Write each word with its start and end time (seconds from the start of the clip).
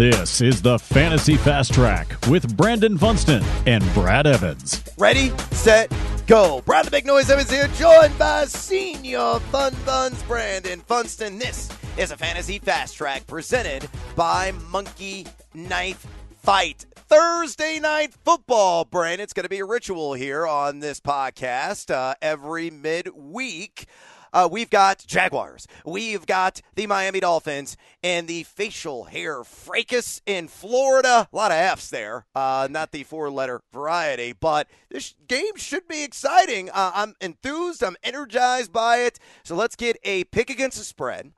This 0.00 0.40
is 0.40 0.62
the 0.62 0.78
Fantasy 0.78 1.36
Fast 1.36 1.74
Track 1.74 2.26
with 2.26 2.56
Brandon 2.56 2.96
Funston 2.96 3.44
and 3.66 3.84
Brad 3.92 4.26
Evans. 4.26 4.82
Ready, 4.96 5.30
set, 5.50 5.92
go. 6.26 6.62
Brad 6.62 6.86
the 6.86 6.90
Big 6.90 7.04
Noise 7.04 7.28
Evans 7.28 7.50
here, 7.50 7.68
joined 7.74 8.18
by 8.18 8.46
Senior 8.46 9.38
Fun 9.52 9.76
Buns 9.84 10.22
Brandon 10.22 10.80
Funston. 10.80 11.38
This 11.38 11.68
is 11.98 12.12
a 12.12 12.16
Fantasy 12.16 12.58
Fast 12.58 12.96
Track 12.96 13.26
presented 13.26 13.90
by 14.16 14.52
Monkey 14.70 15.26
Knife 15.52 16.06
Fight. 16.42 16.86
Thursday 16.96 17.78
night 17.78 18.14
football, 18.24 18.86
Brandon. 18.86 19.22
It's 19.22 19.34
going 19.34 19.44
to 19.44 19.50
be 19.50 19.58
a 19.58 19.66
ritual 19.66 20.14
here 20.14 20.46
on 20.46 20.78
this 20.78 20.98
podcast 20.98 21.90
uh, 21.94 22.14
every 22.22 22.70
midweek. 22.70 23.86
Uh, 24.32 24.48
we've 24.50 24.70
got 24.70 25.04
Jaguars. 25.06 25.66
We've 25.84 26.26
got 26.26 26.60
the 26.74 26.86
Miami 26.86 27.20
Dolphins 27.20 27.76
and 28.02 28.28
the 28.28 28.44
facial 28.44 29.04
hair 29.04 29.44
fracas 29.44 30.22
in 30.26 30.48
Florida. 30.48 31.28
A 31.32 31.36
lot 31.36 31.50
of 31.50 31.58
F's 31.58 31.90
there, 31.90 32.26
uh, 32.34 32.68
not 32.70 32.92
the 32.92 33.04
four 33.04 33.30
letter 33.30 33.62
variety, 33.72 34.32
but 34.32 34.68
this 34.90 35.14
game 35.28 35.56
should 35.56 35.88
be 35.88 36.02
exciting. 36.02 36.70
Uh, 36.70 36.92
I'm 36.94 37.14
enthused. 37.20 37.82
I'm 37.82 37.96
energized 38.02 38.72
by 38.72 38.98
it. 38.98 39.18
So 39.42 39.54
let's 39.54 39.76
get 39.76 39.98
a 40.04 40.24
pick 40.24 40.50
against 40.50 40.78
the 40.78 40.84
spread 40.84 41.32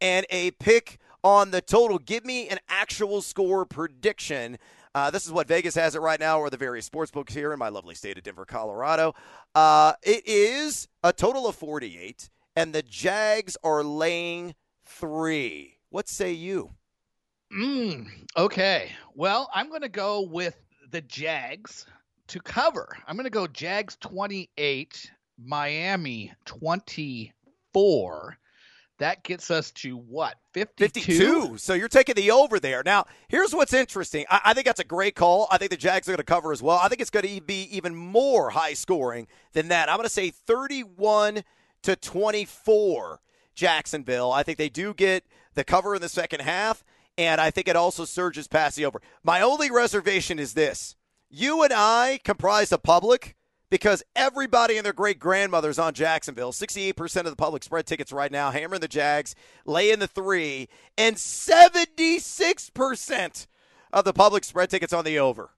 and 0.00 0.26
a 0.30 0.52
pick 0.52 0.98
on 1.22 1.50
the 1.50 1.60
total. 1.60 1.98
Give 1.98 2.24
me 2.24 2.48
an 2.48 2.58
actual 2.68 3.22
score 3.22 3.64
prediction. 3.64 4.58
Uh, 4.94 5.10
this 5.10 5.24
is 5.24 5.32
what 5.32 5.46
Vegas 5.46 5.74
has 5.76 5.94
it 5.94 6.00
right 6.00 6.18
now, 6.18 6.40
or 6.40 6.50
the 6.50 6.56
various 6.56 6.86
sports 6.86 7.12
books 7.12 7.32
here 7.32 7.52
in 7.52 7.58
my 7.58 7.68
lovely 7.68 7.94
state 7.94 8.18
of 8.18 8.24
Denver, 8.24 8.44
Colorado. 8.44 9.14
Uh, 9.54 9.92
it 10.02 10.26
is 10.26 10.88
a 11.04 11.12
total 11.12 11.46
of 11.46 11.54
48, 11.54 12.28
and 12.56 12.72
the 12.72 12.82
Jags 12.82 13.56
are 13.62 13.84
laying 13.84 14.54
three. 14.84 15.76
What 15.90 16.08
say 16.08 16.32
you? 16.32 16.70
Mm, 17.56 18.08
okay. 18.36 18.90
Well, 19.14 19.48
I'm 19.54 19.68
going 19.68 19.82
to 19.82 19.88
go 19.88 20.22
with 20.22 20.56
the 20.90 21.02
Jags 21.02 21.86
to 22.28 22.40
cover. 22.40 22.96
I'm 23.06 23.16
going 23.16 23.24
to 23.24 23.30
go 23.30 23.46
Jags 23.46 23.96
28, 24.00 25.10
Miami 25.38 26.32
24. 26.46 28.38
That 29.00 29.24
gets 29.24 29.50
us 29.50 29.70
to 29.72 29.96
what? 29.96 30.36
52? 30.52 30.84
52. 30.84 31.58
So 31.58 31.72
you're 31.72 31.88
taking 31.88 32.16
the 32.16 32.30
over 32.30 32.60
there. 32.60 32.82
Now, 32.84 33.06
here's 33.28 33.54
what's 33.54 33.72
interesting. 33.72 34.26
I, 34.28 34.40
I 34.44 34.54
think 34.54 34.66
that's 34.66 34.78
a 34.78 34.84
great 34.84 35.14
call. 35.14 35.48
I 35.50 35.56
think 35.56 35.70
the 35.70 35.78
Jags 35.78 36.06
are 36.06 36.12
going 36.12 36.18
to 36.18 36.22
cover 36.22 36.52
as 36.52 36.62
well. 36.62 36.78
I 36.80 36.88
think 36.88 37.00
it's 37.00 37.08
going 37.08 37.26
to 37.26 37.40
be 37.40 37.62
even 37.74 37.96
more 37.96 38.50
high 38.50 38.74
scoring 38.74 39.26
than 39.54 39.68
that. 39.68 39.88
I'm 39.88 39.96
going 39.96 40.06
to 40.06 40.12
say 40.12 40.28
31 40.28 41.44
to 41.82 41.96
24 41.96 43.20
Jacksonville. 43.54 44.32
I 44.32 44.42
think 44.42 44.58
they 44.58 44.68
do 44.68 44.92
get 44.92 45.24
the 45.54 45.64
cover 45.64 45.94
in 45.94 46.02
the 46.02 46.08
second 46.10 46.40
half, 46.40 46.84
and 47.16 47.40
I 47.40 47.50
think 47.50 47.68
it 47.68 47.76
also 47.76 48.04
surges 48.04 48.48
past 48.48 48.76
the 48.76 48.84
over. 48.84 49.00
My 49.24 49.40
only 49.40 49.70
reservation 49.70 50.38
is 50.38 50.52
this 50.52 50.94
you 51.30 51.62
and 51.62 51.72
I 51.72 52.20
comprise 52.22 52.68
the 52.68 52.78
public 52.78 53.34
because 53.70 54.02
everybody 54.14 54.76
and 54.76 54.84
their 54.84 54.92
great 54.92 55.18
grandmother's 55.18 55.78
on 55.78 55.94
Jacksonville. 55.94 56.52
68% 56.52 57.20
of 57.20 57.26
the 57.26 57.36
public 57.36 57.62
spread 57.62 57.86
tickets 57.86 58.12
right 58.12 58.32
now, 58.32 58.50
hammering 58.50 58.80
the 58.80 58.88
Jags, 58.88 59.34
laying 59.64 60.00
the 60.00 60.06
three, 60.06 60.68
and 60.98 61.16
76% 61.16 63.46
of 63.92 64.04
the 64.04 64.12
public 64.12 64.44
spread 64.44 64.70
tickets 64.70 64.92
on 64.92 65.04
the 65.04 65.18
over. 65.18 65.50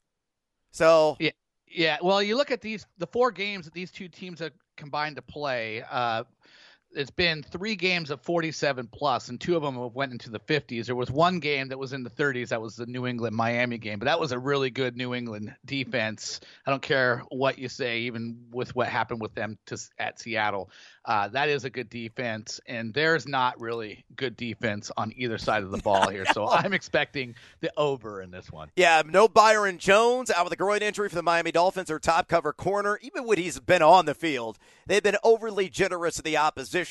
So, 0.70 1.16
yeah. 1.18 1.32
Yeah, 1.74 1.96
well, 2.02 2.22
you 2.22 2.36
look 2.36 2.50
at 2.50 2.60
these 2.60 2.86
the 2.98 3.06
four 3.06 3.30
games 3.30 3.64
that 3.64 3.72
these 3.72 3.90
two 3.90 4.06
teams 4.06 4.40
have 4.40 4.52
combined 4.76 5.16
to 5.16 5.22
play. 5.22 5.82
Uh, 5.90 6.24
it's 6.94 7.10
been 7.10 7.42
three 7.42 7.76
games 7.76 8.10
of 8.10 8.20
47 8.22 8.88
plus, 8.92 9.28
and 9.28 9.40
two 9.40 9.56
of 9.56 9.62
them 9.62 9.76
have 9.76 9.94
went 9.94 10.12
into 10.12 10.30
the 10.30 10.40
50s. 10.40 10.86
There 10.86 10.94
was 10.94 11.10
one 11.10 11.40
game 11.40 11.68
that 11.68 11.78
was 11.78 11.92
in 11.92 12.02
the 12.02 12.10
30s. 12.10 12.48
That 12.48 12.60
was 12.60 12.76
the 12.76 12.86
New 12.86 13.06
England 13.06 13.34
Miami 13.34 13.78
game, 13.78 13.98
but 13.98 14.06
that 14.06 14.20
was 14.20 14.32
a 14.32 14.38
really 14.38 14.70
good 14.70 14.96
New 14.96 15.14
England 15.14 15.54
defense. 15.64 16.40
I 16.66 16.70
don't 16.70 16.82
care 16.82 17.22
what 17.30 17.58
you 17.58 17.68
say, 17.68 18.00
even 18.00 18.46
with 18.50 18.74
what 18.74 18.88
happened 18.88 19.20
with 19.20 19.34
them 19.34 19.58
to, 19.66 19.78
at 19.98 20.20
Seattle. 20.20 20.70
Uh, 21.04 21.28
that 21.28 21.48
is 21.48 21.64
a 21.64 21.70
good 21.70 21.90
defense, 21.90 22.60
and 22.66 22.94
there's 22.94 23.26
not 23.26 23.60
really 23.60 24.04
good 24.14 24.36
defense 24.36 24.90
on 24.96 25.12
either 25.16 25.36
side 25.38 25.64
of 25.64 25.70
the 25.70 25.78
ball 25.78 26.08
here. 26.08 26.24
So 26.32 26.48
I'm 26.50 26.72
expecting 26.72 27.34
the 27.60 27.72
over 27.76 28.22
in 28.22 28.30
this 28.30 28.52
one. 28.52 28.70
Yeah, 28.76 29.02
no 29.04 29.26
Byron 29.26 29.78
Jones 29.78 30.30
out 30.30 30.44
with 30.44 30.52
a 30.52 30.56
groin 30.56 30.82
injury 30.82 31.08
for 31.08 31.16
the 31.16 31.22
Miami 31.22 31.50
Dolphins, 31.50 31.90
or 31.90 31.98
top 31.98 32.28
cover 32.28 32.52
corner. 32.52 32.98
Even 33.02 33.26
when 33.26 33.38
he's 33.38 33.58
been 33.58 33.82
on 33.82 34.06
the 34.06 34.14
field, 34.14 34.58
they've 34.86 35.02
been 35.02 35.16
overly 35.24 35.68
generous 35.68 36.16
to 36.16 36.22
the 36.22 36.36
opposition. 36.36 36.81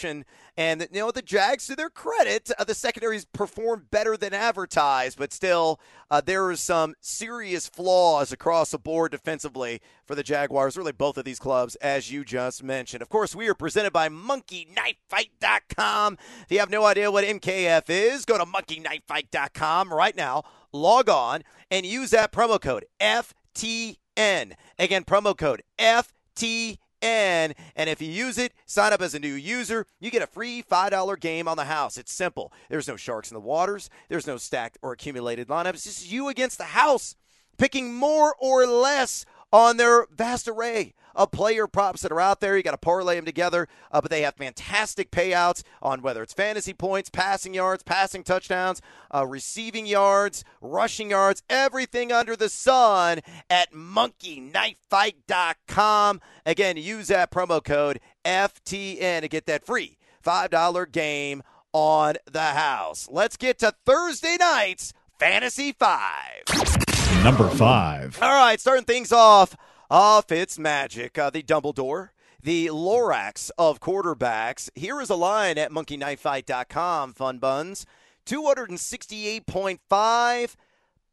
And 0.57 0.87
you 0.91 0.99
know 0.99 1.11
the 1.11 1.21
Jags, 1.21 1.67
to 1.67 1.75
their 1.75 1.89
credit, 1.89 2.51
uh, 2.57 2.63
the 2.63 2.75
secondaries 2.75 3.25
performed 3.25 3.91
better 3.91 4.17
than 4.17 4.33
advertised, 4.33 5.17
but 5.17 5.31
still, 5.31 5.79
uh, 6.09 6.21
there 6.21 6.47
are 6.47 6.55
some 6.55 6.95
serious 6.99 7.69
flaws 7.69 8.31
across 8.31 8.71
the 8.71 8.77
board 8.77 9.11
defensively 9.11 9.81
for 10.05 10.15
the 10.15 10.23
Jaguars. 10.23 10.77
Really, 10.77 10.91
both 10.91 11.17
of 11.17 11.25
these 11.25 11.39
clubs, 11.39 11.75
as 11.75 12.11
you 12.11 12.25
just 12.25 12.63
mentioned. 12.63 13.01
Of 13.01 13.09
course, 13.09 13.35
we 13.35 13.47
are 13.47 13.53
presented 13.53 13.93
by 13.93 14.09
MonkeyKnifeFight.com. 14.09 16.17
If 16.43 16.51
you 16.51 16.59
have 16.59 16.69
no 16.69 16.85
idea 16.85 17.11
what 17.11 17.23
MKF 17.23 17.89
is, 17.89 18.25
go 18.25 18.37
to 18.37 18.45
MonkeyKnifeFight.com 18.45 19.93
right 19.93 20.15
now. 20.15 20.43
Log 20.73 21.09
on 21.09 21.43
and 21.69 21.85
use 21.85 22.11
that 22.11 22.31
promo 22.31 22.59
code 22.59 22.85
FTN. 22.99 24.53
Again, 24.77 25.03
promo 25.05 25.37
code 25.37 25.63
FTN. 25.79 26.77
And 27.01 27.55
if 27.75 28.01
you 28.01 28.09
use 28.09 28.37
it, 28.37 28.53
sign 28.65 28.93
up 28.93 29.01
as 29.01 29.15
a 29.15 29.19
new 29.19 29.33
user, 29.33 29.87
you 29.99 30.11
get 30.11 30.21
a 30.21 30.27
free 30.27 30.63
$5 30.63 31.19
game 31.19 31.47
on 31.47 31.57
the 31.57 31.65
house. 31.65 31.97
It's 31.97 32.13
simple. 32.13 32.53
There's 32.69 32.87
no 32.87 32.95
sharks 32.95 33.31
in 33.31 33.35
the 33.35 33.41
waters, 33.41 33.89
there's 34.07 34.27
no 34.27 34.37
stacked 34.37 34.77
or 34.81 34.91
accumulated 34.91 35.47
lineups. 35.47 35.73
It's 35.73 35.85
just 35.85 36.11
you 36.11 36.27
against 36.29 36.57
the 36.57 36.65
house, 36.65 37.15
picking 37.57 37.93
more 37.93 38.35
or 38.39 38.65
less 38.65 39.25
on 39.51 39.77
their 39.77 40.05
vast 40.11 40.47
array 40.47 40.93
of 41.15 41.31
player 41.31 41.67
props 41.67 42.01
that 42.01 42.11
are 42.11 42.19
out 42.19 42.39
there. 42.39 42.57
You 42.57 42.63
got 42.63 42.71
to 42.71 42.77
parlay 42.77 43.15
them 43.15 43.25
together, 43.25 43.67
uh, 43.91 44.01
but 44.01 44.09
they 44.11 44.21
have 44.21 44.35
fantastic 44.35 45.11
payouts 45.11 45.63
on 45.81 46.01
whether 46.01 46.23
it's 46.23 46.33
fantasy 46.33 46.73
points, 46.73 47.09
passing 47.09 47.53
yards, 47.53 47.83
passing 47.83 48.23
touchdowns, 48.23 48.81
uh, 49.13 49.25
receiving 49.25 49.85
yards, 49.85 50.43
rushing 50.61 51.11
yards, 51.11 51.43
everything 51.49 52.11
under 52.11 52.35
the 52.35 52.49
sun 52.49 53.19
at 53.49 53.71
monkeyknifefight.com. 53.73 56.21
Again, 56.45 56.77
use 56.77 57.07
that 57.07 57.31
promo 57.31 57.63
code 57.63 57.99
FTN 58.25 59.21
to 59.21 59.27
get 59.27 59.45
that 59.45 59.65
free 59.65 59.97
$5 60.23 60.91
game 60.91 61.41
on 61.73 62.15
the 62.31 62.41
house. 62.41 63.07
Let's 63.09 63.37
get 63.37 63.57
to 63.59 63.73
Thursday 63.85 64.35
night's 64.39 64.93
Fantasy 65.19 65.71
5 65.71 66.81
number 67.23 67.47
five. 67.49 68.17
All 68.21 68.29
right, 68.29 68.59
starting 68.59 68.85
things 68.85 69.11
off. 69.11 69.55
Off 69.91 70.31
it's 70.31 70.57
magic. 70.57 71.17
Uh, 71.17 71.29
the 71.29 71.43
Dumbledore, 71.43 72.11
the 72.41 72.67
Lorax 72.67 73.51
of 73.57 73.81
quarterbacks. 73.81 74.69
Here 74.73 75.01
is 75.01 75.09
a 75.09 75.15
line 75.15 75.57
at 75.57 75.69
monkeyknifefight.com, 75.69 77.11
fun 77.11 77.39
buns. 77.39 77.85
268.5 78.25 80.55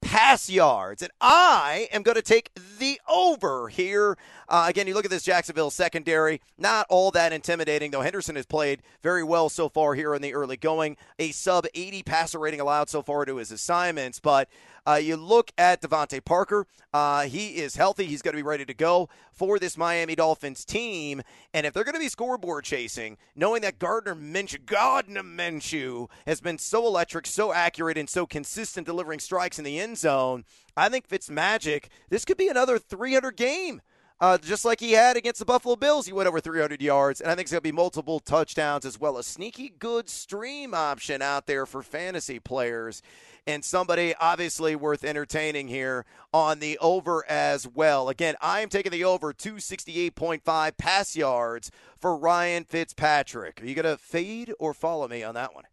pass 0.00 0.48
yards. 0.48 1.02
And 1.02 1.10
I 1.20 1.88
am 1.92 2.04
going 2.04 2.14
to 2.14 2.22
take 2.22 2.52
the 2.78 3.00
over 3.08 3.66
here. 3.68 4.16
Uh, 4.48 4.66
again, 4.68 4.86
you 4.86 4.94
look 4.94 5.04
at 5.04 5.10
this 5.10 5.24
Jacksonville 5.24 5.70
secondary, 5.70 6.40
not 6.56 6.86
all 6.88 7.10
that 7.10 7.32
intimidating, 7.32 7.90
though 7.90 8.02
Henderson 8.02 8.36
has 8.36 8.46
played 8.46 8.84
very 9.02 9.24
well 9.24 9.48
so 9.48 9.68
far 9.68 9.94
here 9.94 10.14
in 10.14 10.22
the 10.22 10.34
early 10.34 10.56
going. 10.56 10.96
A 11.18 11.32
sub 11.32 11.66
80 11.74 12.04
passer 12.04 12.38
rating 12.38 12.60
allowed 12.60 12.88
so 12.88 13.02
far 13.02 13.24
to 13.24 13.38
his 13.38 13.50
assignments. 13.50 14.20
But 14.20 14.48
uh, 14.88 14.94
you 14.94 15.16
look 15.16 15.52
at 15.58 15.82
DeVante 15.82 16.24
Parker. 16.24 16.66
Uh, 16.94 17.22
he 17.22 17.56
is 17.58 17.76
healthy. 17.76 18.06
He's 18.06 18.22
going 18.22 18.32
to 18.32 18.38
be 18.38 18.48
ready 18.48 18.64
to 18.64 18.72
go 18.72 19.10
for 19.32 19.58
this 19.58 19.76
Miami 19.76 20.14
Dolphins 20.14 20.64
team. 20.64 21.20
And 21.52 21.66
if 21.66 21.74
they're 21.74 21.84
going 21.84 21.94
to 21.94 22.00
be 22.00 22.08
scoreboard 22.08 22.64
chasing, 22.64 23.18
knowing 23.36 23.60
that 23.62 23.78
Gardner 23.78 24.14
Minshew, 24.14 24.64
Gardner 24.64 25.22
Minshew 25.22 26.08
has 26.26 26.40
been 26.40 26.56
so 26.56 26.86
electric, 26.86 27.26
so 27.26 27.52
accurate, 27.52 27.98
and 27.98 28.08
so 28.08 28.26
consistent 28.26 28.86
delivering 28.86 29.20
strikes 29.20 29.58
in 29.58 29.64
the 29.64 29.78
end 29.78 29.98
zone, 29.98 30.44
I 30.76 30.88
think 30.88 31.06
Fitzmagic, 31.06 31.88
this 32.08 32.24
could 32.24 32.38
be 32.38 32.48
another 32.48 32.78
300 32.78 33.36
game. 33.36 33.82
Uh, 34.20 34.36
just 34.36 34.64
like 34.64 34.80
he 34.80 34.92
had 34.92 35.16
against 35.16 35.38
the 35.38 35.44
Buffalo 35.44 35.76
Bills, 35.76 36.06
he 36.06 36.12
went 36.12 36.26
over 36.26 36.40
300 36.40 36.82
yards, 36.82 37.20
and 37.20 37.30
I 37.30 37.34
think 37.34 37.46
it's 37.46 37.52
going 37.52 37.60
to 37.60 37.62
be 37.62 37.72
multiple 37.72 38.18
touchdowns 38.18 38.84
as 38.84 38.98
well. 38.98 39.16
A 39.16 39.22
sneaky 39.22 39.72
good 39.78 40.08
stream 40.08 40.74
option 40.74 41.22
out 41.22 41.46
there 41.46 41.66
for 41.66 41.82
fantasy 41.82 42.40
players 42.40 43.00
and 43.48 43.64
somebody 43.64 44.14
obviously 44.20 44.76
worth 44.76 45.02
entertaining 45.04 45.68
here 45.68 46.04
on 46.34 46.58
the 46.58 46.76
over 46.78 47.24
as 47.30 47.66
well. 47.66 48.10
Again, 48.10 48.34
I 48.42 48.60
am 48.60 48.68
taking 48.68 48.92
the 48.92 49.04
over 49.04 49.32
268.5 49.32 50.76
pass 50.76 51.16
yards 51.16 51.70
for 51.98 52.14
Ryan 52.14 52.64
Fitzpatrick. 52.64 53.62
Are 53.62 53.64
you 53.64 53.74
going 53.74 53.86
to 53.86 53.96
fade 53.96 54.52
or 54.58 54.74
follow 54.74 55.08
me 55.08 55.22
on 55.22 55.34
that 55.34 55.54
one? 55.54 55.64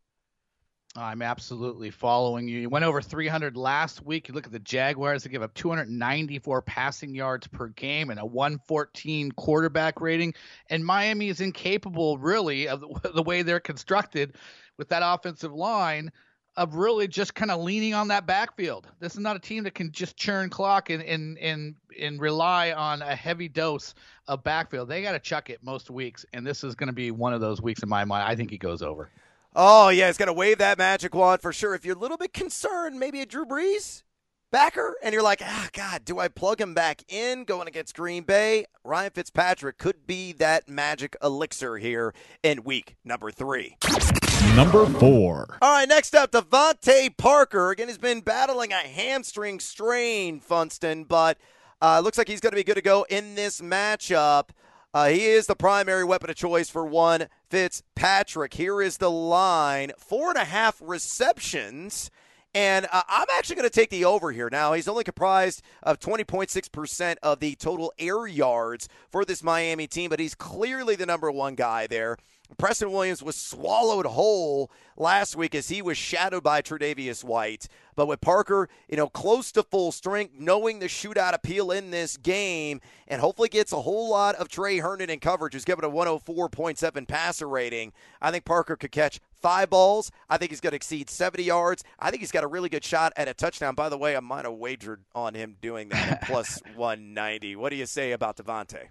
I'm 0.98 1.22
absolutely 1.22 1.92
following 1.92 2.48
you. 2.48 2.60
You 2.62 2.70
went 2.70 2.86
over 2.86 3.02
300 3.02 3.58
last 3.58 4.06
week. 4.06 4.30
You 4.30 4.34
look 4.34 4.46
at 4.46 4.54
the 4.54 4.60
Jaguars, 4.60 5.24
they 5.24 5.30
give 5.30 5.42
up 5.42 5.54
294 5.54 6.62
passing 6.62 7.14
yards 7.14 7.48
per 7.48 7.68
game 7.70 8.10
and 8.10 8.20
a 8.20 8.26
114 8.26 9.34
quarterback 9.34 10.00
rating. 10.00 10.34
And 10.70 10.86
Miami 10.86 11.28
is 11.28 11.42
incapable, 11.42 12.18
really, 12.18 12.70
of 12.70 12.82
the, 13.14 13.24
way 13.24 13.42
they're 13.42 13.60
constructed 13.60 14.36
with 14.78 14.88
that 14.90 15.02
offensive 15.04 15.54
line 15.54 16.12
of 16.56 16.76
really 16.76 17.10
just 17.10 17.36
kind 17.36 17.52
of 17.52 17.60
leaning 17.60 17.94
on 17.94 18.08
that 18.08 18.26
backfield. 18.26 18.88
This 19.02 19.16
is 19.16 19.20
not 19.20 19.36
a 19.36 19.40
team 19.40 19.66
that 19.66 19.76
can 19.76 19.92
just 19.92 20.16
churn 20.16 20.50
clock 20.50 20.90
and 20.90 21.04
and 21.04 21.38
and, 21.40 21.76
and 22.00 22.22
rely 22.22 22.72
on 22.72 23.02
a 23.02 23.14
heavy 23.14 23.50
dose 23.50 23.94
of 24.30 24.42
backfield. 24.46 24.88
They 24.88 25.02
got 25.02 25.12
to 25.12 25.20
chuck 25.20 25.50
it 25.50 25.62
most 25.62 25.90
weeks, 25.90 26.26
and 26.32 26.48
this 26.48 26.64
is 26.64 26.74
going 26.74 26.88
to 26.88 26.94
be 26.94 27.12
one 27.12 27.34
of 27.34 27.42
those 27.42 27.62
weeks 27.62 27.84
in 27.84 27.90
my 27.90 28.06
mind. 28.06 28.24
I 28.26 28.38
think 28.38 28.50
he 28.52 28.58
goes 28.58 28.82
over. 28.82 29.10
Oh 29.58 29.88
yeah, 29.88 30.08
he's 30.08 30.18
going 30.18 30.28
to 30.28 30.34
wave 30.34 30.58
that 30.58 30.78
magic 30.78 31.16
wand 31.16 31.42
for 31.42 31.54
sure. 31.54 31.74
If 31.74 31.86
you're 31.86 31.96
a 31.96 32.00
little 32.00 32.18
bit 32.18 32.34
concerned, 32.34 33.00
maybe 33.00 33.22
a 33.22 33.26
Drew 33.26 33.46
Brees 33.46 34.04
backer, 34.52 34.96
and 35.02 35.14
you're 35.14 35.24
like, 35.24 35.42
ah, 35.42 35.70
God, 35.72 36.04
do 36.04 36.20
I 36.20 36.28
plug 36.28 36.60
him 36.60 36.74
back 36.74 37.04
in 37.08 37.46
going 37.46 37.70
against 37.70 37.96
Green 37.96 38.24
Bay? 38.24 38.66
Ryan 38.84 39.12
Fitzpatrick 39.12 39.78
could 39.78 40.06
be 40.06 40.34
that 40.34 40.68
magic 40.68 41.16
elixir 41.24 41.78
here 41.78 42.14
in 42.44 42.66
week 42.66 42.98
number 43.06 43.32
three. 43.32 43.78
Number 44.56 44.86
four. 44.86 45.58
All 45.62 45.74
right, 45.74 45.88
next 45.88 46.14
up, 46.16 46.32
DeVante 46.32 47.16
Parker. 47.16 47.72
Again, 47.72 47.88
he's 47.88 47.98
been 47.98 48.20
battling 48.20 48.74
a 48.74 48.76
hamstring 48.76 49.62
strain, 49.62 50.42
Funston, 50.42 51.06
but 51.06 51.38
uh, 51.82 52.02
looks 52.04 52.18
like 52.18 52.28
he's 52.28 52.42
going 52.42 52.52
to 52.52 52.58
be 52.58 52.64
good 52.64 52.76
to 52.76 52.82
go 52.82 53.06
in 53.10 53.36
this 53.36 53.62
matchup. 53.62 54.50
Uh, 54.96 55.10
he 55.10 55.26
is 55.26 55.46
the 55.46 55.58
primary 55.58 56.06
weapon 56.06 56.30
of 56.30 56.38
choice 56.38 56.70
for 56.70 56.86
one 56.86 57.28
Fitzpatrick. 57.50 58.54
Here 58.54 58.82
is 58.82 58.96
the 58.96 59.12
line 59.12 59.92
four 59.98 60.30
and 60.30 60.38
a 60.38 60.46
half 60.46 60.82
receptions. 60.82 62.10
And 62.54 62.88
uh, 62.90 63.02
I'm 63.10 63.28
actually 63.38 63.58
going 63.58 63.68
to 63.68 63.76
take 63.76 63.90
the 63.90 64.06
over 64.06 64.32
here. 64.32 64.48
Now, 64.50 64.72
he's 64.72 64.88
only 64.88 65.04
comprised 65.04 65.62
of 65.84 66.00
20.6% 66.00 67.18
of 67.22 67.42
the 67.42 67.56
total 67.56 67.92
air 68.00 68.26
yards 68.26 68.88
for 69.12 69.26
this 69.26 69.44
Miami 69.44 69.86
team, 69.86 70.10
but 70.10 70.22
he's 70.22 70.34
clearly 70.34 70.96
the 70.96 71.06
number 71.06 71.30
one 71.30 71.56
guy 71.56 71.88
there. 71.88 72.16
Preston 72.58 72.92
Williams 72.92 73.24
was 73.24 73.36
swallowed 73.36 74.06
whole 74.06 74.72
last 74.98 75.36
week 75.36 75.56
as 75.56 75.70
he 75.70 75.82
was 75.82 75.98
shadowed 75.98 76.44
by 76.44 76.62
Tre'Davious 76.62 77.24
White. 77.24 77.68
But 77.96 78.08
with 78.08 78.22
Parker, 78.22 78.70
you 78.90 78.98
know, 78.98 79.08
close 79.08 79.52
to 79.54 79.64
full 79.64 79.92
strength, 79.92 80.36
knowing 80.38 80.80
the 80.80 80.88
shootout 80.88 81.34
appeal 81.34 81.72
in 81.72 81.92
this 81.92 82.18
game, 82.18 82.82
and 83.08 83.22
hopefully 83.22 83.50
gets 83.50 83.72
a 83.72 83.82
whole 83.82 84.10
lot 84.10 84.36
of 84.36 84.50
Tre 84.50 84.80
Herndon 84.80 85.10
in 85.10 85.20
coverage, 85.20 85.54
who's 85.54 85.66
given 85.66 85.86
a 85.86 85.90
104.7 85.90 87.08
passer 87.08 87.48
rating. 87.48 87.94
I 88.22 88.32
think 88.32 88.46
Parker 88.46 88.76
could 88.76 88.92
catch 88.92 89.20
five 89.34 89.70
balls. 89.70 90.12
I 90.30 90.38
think 90.38 90.52
he's 90.52 90.62
going 90.62 90.72
to 90.72 90.78
exceed 90.78 91.10
70 91.10 91.44
yards. 91.44 91.84
I 92.00 92.10
think 92.10 92.22
he's 92.22 92.32
got 92.32 92.44
a 92.44 92.48
really 92.48 92.70
good 92.70 92.84
shot 92.84 93.14
at 93.16 93.28
a 93.28 93.34
touchdown. 93.34 93.76
By 93.76 93.90
the 93.90 93.98
way, 93.98 94.16
I 94.16 94.20
might 94.20 94.46
have 94.46 94.54
wagered 94.54 95.04
on 95.14 95.34
him 95.34 95.56
doing 95.62 95.90
that 95.90 96.22
plus 96.26 96.62
190. 96.76 97.56
What 97.56 97.70
do 97.70 97.76
you 97.76 97.86
say 97.86 98.12
about 98.12 98.38
DeVante? 98.38 98.90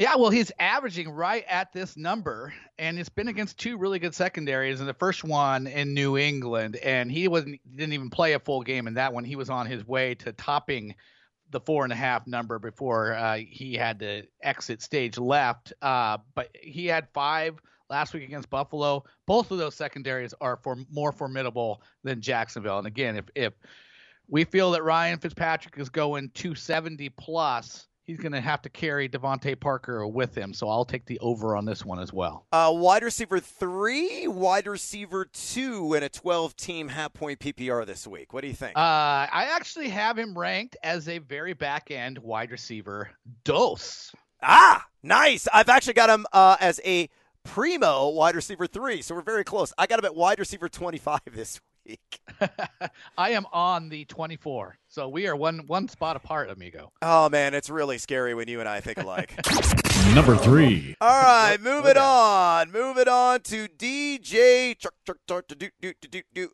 Yeah, 0.00 0.16
well, 0.16 0.30
he's 0.30 0.50
averaging 0.58 1.10
right 1.10 1.44
at 1.46 1.74
this 1.74 1.94
number, 1.94 2.54
and 2.78 2.98
it's 2.98 3.10
been 3.10 3.28
against 3.28 3.58
two 3.58 3.76
really 3.76 3.98
good 3.98 4.14
secondaries. 4.14 4.80
And 4.80 4.88
the 4.88 4.94
first 4.94 5.24
one 5.24 5.66
in 5.66 5.92
New 5.92 6.16
England, 6.16 6.76
and 6.76 7.12
he 7.12 7.28
wasn't 7.28 7.60
didn't 7.76 7.92
even 7.92 8.08
play 8.08 8.32
a 8.32 8.38
full 8.38 8.62
game 8.62 8.86
in 8.86 8.94
that 8.94 9.12
one. 9.12 9.24
He 9.24 9.36
was 9.36 9.50
on 9.50 9.66
his 9.66 9.86
way 9.86 10.14
to 10.14 10.32
topping 10.32 10.94
the 11.50 11.60
four 11.60 11.84
and 11.84 11.92
a 11.92 11.96
half 11.96 12.26
number 12.26 12.58
before 12.58 13.12
uh, 13.12 13.40
he 13.46 13.74
had 13.74 13.98
to 13.98 14.22
exit 14.42 14.80
stage 14.80 15.18
left. 15.18 15.74
Uh, 15.82 16.16
but 16.34 16.48
he 16.58 16.86
had 16.86 17.06
five 17.12 17.60
last 17.90 18.14
week 18.14 18.22
against 18.22 18.48
Buffalo. 18.48 19.04
Both 19.26 19.50
of 19.50 19.58
those 19.58 19.74
secondaries 19.74 20.32
are 20.40 20.56
for 20.62 20.78
more 20.90 21.12
formidable 21.12 21.82
than 22.04 22.22
Jacksonville. 22.22 22.78
And 22.78 22.86
again, 22.86 23.16
if 23.16 23.26
if 23.34 23.52
we 24.28 24.44
feel 24.44 24.70
that 24.70 24.82
Ryan 24.82 25.18
Fitzpatrick 25.18 25.76
is 25.76 25.90
going 25.90 26.30
270 26.30 27.10
plus 27.10 27.86
he's 28.10 28.18
going 28.18 28.32
to 28.32 28.40
have 28.40 28.60
to 28.60 28.68
carry 28.68 29.08
DeVante 29.08 29.58
Parker 29.58 30.04
with 30.06 30.36
him. 30.36 30.52
So 30.52 30.68
I'll 30.68 30.84
take 30.84 31.06
the 31.06 31.18
over 31.20 31.56
on 31.56 31.64
this 31.64 31.84
one 31.84 32.00
as 32.00 32.12
well. 32.12 32.44
Uh, 32.50 32.72
wide 32.74 33.04
receiver 33.04 33.38
three, 33.38 34.26
wide 34.26 34.66
receiver 34.66 35.26
two, 35.26 35.94
in 35.94 36.02
a 36.02 36.08
12 36.08 36.56
team 36.56 36.88
half 36.88 37.12
point 37.12 37.38
PPR 37.38 37.86
this 37.86 38.06
week. 38.06 38.32
What 38.32 38.40
do 38.42 38.48
you 38.48 38.54
think? 38.54 38.76
Uh, 38.76 38.80
I 38.80 39.50
actually 39.52 39.90
have 39.90 40.18
him 40.18 40.36
ranked 40.36 40.76
as 40.82 41.08
a 41.08 41.18
very 41.18 41.52
back 41.52 41.90
end 41.92 42.18
wide 42.18 42.50
receiver. 42.50 43.10
Dos. 43.44 44.12
Ah, 44.42 44.84
nice. 45.02 45.46
I've 45.52 45.68
actually 45.68 45.94
got 45.94 46.10
him 46.10 46.26
uh, 46.32 46.56
as 46.60 46.80
a 46.84 47.08
primo 47.44 48.08
wide 48.08 48.34
receiver 48.34 48.66
three. 48.66 49.02
So 49.02 49.14
we're 49.14 49.22
very 49.22 49.44
close. 49.44 49.72
I 49.78 49.86
got 49.86 50.00
him 50.00 50.04
at 50.04 50.16
wide 50.16 50.40
receiver 50.40 50.68
25 50.68 51.20
this 51.32 51.60
week. 51.86 52.20
I 53.18 53.30
am 53.30 53.46
on 53.52 53.88
the 53.88 54.04
24. 54.06 54.78
So 54.88 55.08
we 55.08 55.26
are 55.26 55.36
one 55.36 55.66
one 55.66 55.88
spot 55.88 56.16
apart, 56.16 56.50
amigo. 56.50 56.92
Oh 57.02 57.28
man, 57.28 57.54
it's 57.54 57.70
really 57.70 57.98
scary 57.98 58.34
when 58.34 58.48
you 58.48 58.60
and 58.60 58.68
I 58.68 58.80
think 58.80 58.98
alike. 58.98 59.34
Number 60.14 60.36
three. 60.36 60.96
All 61.00 61.22
right, 61.22 61.58
move 61.60 61.86
it 61.86 61.96
on. 61.96 62.72
Move 62.72 62.98
it 62.98 63.08
on 63.08 63.40
to 63.42 63.68
DJ. 63.68 64.76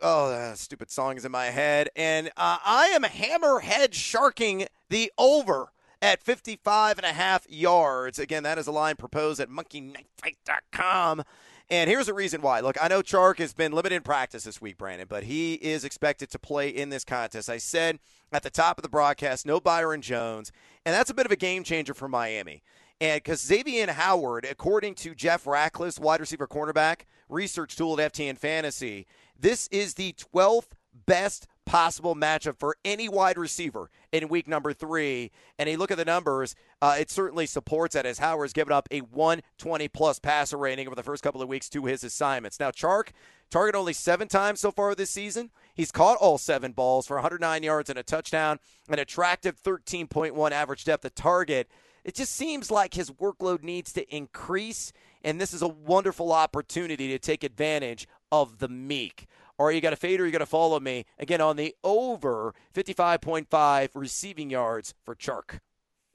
Oh, 0.02 0.52
stupid 0.54 0.90
songs 0.90 1.24
in 1.24 1.32
my 1.32 1.46
head, 1.46 1.88
and 1.96 2.28
uh, 2.36 2.58
I 2.64 2.86
am 2.88 3.02
hammerhead 3.02 3.94
sharking 3.94 4.66
the 4.90 5.12
over 5.16 5.68
at 6.02 6.22
55 6.22 6.98
and 6.98 7.06
a 7.06 7.12
half 7.12 7.48
yards. 7.48 8.18
Again, 8.18 8.42
that 8.42 8.58
is 8.58 8.66
a 8.66 8.72
line 8.72 8.96
proposed 8.96 9.40
at 9.40 9.48
monkeyknifefight.com. 9.48 11.22
And 11.68 11.90
here's 11.90 12.06
the 12.06 12.14
reason 12.14 12.42
why. 12.42 12.60
Look, 12.60 12.76
I 12.80 12.86
know 12.86 13.02
Chark 13.02 13.38
has 13.38 13.52
been 13.52 13.72
limited 13.72 13.96
in 13.96 14.02
practice 14.02 14.44
this 14.44 14.60
week, 14.60 14.78
Brandon, 14.78 15.08
but 15.08 15.24
he 15.24 15.54
is 15.54 15.84
expected 15.84 16.30
to 16.30 16.38
play 16.38 16.68
in 16.68 16.90
this 16.90 17.04
contest. 17.04 17.50
I 17.50 17.58
said 17.58 17.98
at 18.30 18.44
the 18.44 18.50
top 18.50 18.78
of 18.78 18.82
the 18.82 18.88
broadcast, 18.88 19.46
no 19.46 19.58
Byron 19.58 20.00
Jones, 20.00 20.52
and 20.84 20.94
that's 20.94 21.10
a 21.10 21.14
bit 21.14 21.26
of 21.26 21.32
a 21.32 21.36
game 21.36 21.64
changer 21.64 21.92
for 21.92 22.08
Miami. 22.08 22.62
And 23.00 23.22
because 23.22 23.44
Xavier 23.44 23.92
Howard, 23.92 24.46
according 24.48 24.94
to 24.96 25.14
Jeff 25.14 25.46
Ratcliffe, 25.46 25.98
wide 25.98 26.20
receiver 26.20 26.46
cornerback 26.46 27.00
research 27.28 27.76
tool 27.76 28.00
at 28.00 28.12
FTN 28.12 28.38
Fantasy, 28.38 29.06
this 29.38 29.68
is 29.72 29.94
the 29.94 30.12
12th 30.12 30.68
best 31.04 31.48
possible 31.66 32.14
matchup 32.14 32.58
for 32.58 32.76
any 32.84 33.08
wide 33.08 33.36
receiver 33.36 33.90
in 34.12 34.28
week 34.28 34.48
number 34.48 34.72
three. 34.72 35.30
And 35.58 35.68
you 35.68 35.76
look 35.76 35.90
at 35.90 35.98
the 35.98 36.04
numbers, 36.04 36.54
uh, 36.80 36.96
it 36.98 37.10
certainly 37.10 37.44
supports 37.44 37.94
that 37.94 38.06
as 38.06 38.20
Howard's 38.20 38.52
given 38.52 38.72
up 38.72 38.88
a 38.90 39.00
120 39.00 39.88
plus 39.88 40.18
passer 40.18 40.56
rating 40.56 40.86
over 40.86 40.94
the 40.94 41.02
first 41.02 41.22
couple 41.22 41.42
of 41.42 41.48
weeks 41.48 41.68
to 41.70 41.84
his 41.84 42.04
assignments. 42.04 42.58
Now, 42.58 42.70
Chark, 42.70 43.08
target 43.50 43.74
only 43.74 43.92
seven 43.92 44.28
times 44.28 44.60
so 44.60 44.70
far 44.70 44.94
this 44.94 45.10
season. 45.10 45.50
He's 45.74 45.92
caught 45.92 46.18
all 46.18 46.38
seven 46.38 46.72
balls 46.72 47.06
for 47.06 47.16
109 47.16 47.62
yards 47.62 47.90
and 47.90 47.98
a 47.98 48.02
touchdown, 48.02 48.58
an 48.88 48.98
attractive 48.98 49.60
13.1 49.60 50.52
average 50.52 50.84
depth 50.84 51.04
of 51.04 51.14
target. 51.14 51.68
It 52.04 52.14
just 52.14 52.32
seems 52.32 52.70
like 52.70 52.94
his 52.94 53.10
workload 53.10 53.64
needs 53.64 53.92
to 53.94 54.14
increase, 54.14 54.92
and 55.24 55.40
this 55.40 55.52
is 55.52 55.62
a 55.62 55.68
wonderful 55.68 56.32
opportunity 56.32 57.08
to 57.08 57.18
take 57.18 57.42
advantage 57.42 58.06
of 58.30 58.58
the 58.58 58.68
meek 58.68 59.26
or 59.58 59.72
you 59.72 59.80
got 59.80 59.90
to 59.90 59.96
fade 59.96 60.20
or 60.20 60.26
you 60.26 60.32
got 60.32 60.38
to 60.38 60.46
follow 60.46 60.78
me 60.80 61.04
again 61.18 61.40
on 61.40 61.56
the 61.56 61.74
over 61.82 62.54
55.5 62.74 63.88
receiving 63.94 64.50
yards 64.50 64.94
for 65.04 65.14
Chark. 65.14 65.60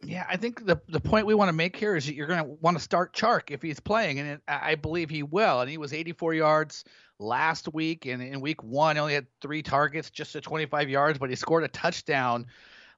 Yeah, 0.03 0.25
I 0.27 0.35
think 0.35 0.65
the 0.65 0.81
the 0.87 0.99
point 0.99 1.27
we 1.27 1.35
want 1.35 1.49
to 1.49 1.53
make 1.53 1.75
here 1.75 1.95
is 1.95 2.07
that 2.07 2.15
you're 2.15 2.27
going 2.27 2.43
to 2.43 2.49
want 2.59 2.75
to 2.75 2.83
start 2.83 3.13
Chark 3.13 3.51
if 3.51 3.61
he's 3.61 3.79
playing, 3.79 4.19
and 4.19 4.29
it, 4.29 4.41
I 4.47 4.75
believe 4.75 5.11
he 5.11 5.21
will. 5.21 5.61
And 5.61 5.69
he 5.69 5.77
was 5.77 5.93
84 5.93 6.33
yards 6.33 6.85
last 7.19 7.71
week, 7.71 8.07
and 8.07 8.21
in 8.21 8.41
week 8.41 8.63
one, 8.63 8.97
only 8.97 9.13
had 9.13 9.27
three 9.41 9.61
targets, 9.61 10.09
just 10.09 10.33
to 10.33 10.41
25 10.41 10.89
yards, 10.89 11.19
but 11.19 11.29
he 11.29 11.35
scored 11.35 11.63
a 11.63 11.67
touchdown. 11.67 12.47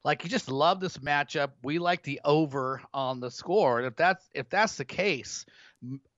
Like 0.06 0.24
you 0.24 0.30
just 0.30 0.50
love 0.50 0.80
this 0.80 0.98
matchup. 0.98 1.52
We 1.62 1.80
like 1.80 2.04
the 2.04 2.22
over 2.24 2.82
on 2.94 3.20
the 3.20 3.32
score. 3.32 3.80
And 3.80 3.88
if 3.88 3.96
that's 3.96 4.26
if 4.34 4.50
that's 4.50 4.76
the 4.76 4.86
case, 4.86 5.46